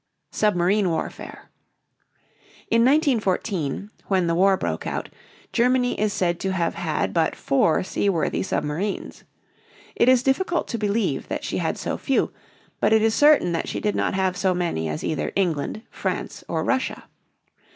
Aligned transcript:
SUBMARINE 0.31 0.89
WARFARE. 0.89 1.51
In 2.71 2.81
1914, 2.83 3.91
when 4.07 4.25
the 4.25 4.33
war 4.33 4.57
broke 4.57 4.87
out, 4.87 5.09
Germany 5.53 5.93
is 5.99 6.11
said 6.11 6.39
to 6.39 6.53
have 6.53 6.73
had 6.73 7.13
but 7.13 7.35
four 7.35 7.83
seaworthy 7.83 8.41
submarines. 8.41 9.25
It 9.95 10.09
is 10.09 10.23
difficult 10.23 10.67
to 10.69 10.79
believe 10.79 11.27
that 11.27 11.43
she 11.43 11.59
had 11.59 11.77
so 11.77 11.99
few, 11.99 12.33
but 12.79 12.93
it 12.93 13.03
is 13.03 13.13
certain 13.13 13.51
that 13.51 13.67
she 13.67 13.79
did 13.79 13.95
not 13.95 14.15
have 14.15 14.35
so 14.35 14.55
many 14.55 14.89
as 14.89 15.03
either 15.03 15.31
England, 15.35 15.83
France, 15.91 16.43
or 16.47 16.63
Russia. 16.63 17.03